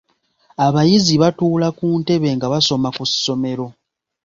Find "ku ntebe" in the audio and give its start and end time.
1.77-2.29